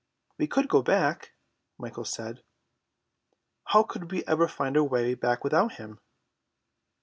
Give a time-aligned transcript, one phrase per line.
[0.39, 1.33] "We could go back,"
[1.77, 2.41] Michael said.
[3.65, 5.99] "How could we ever find our way back without him?"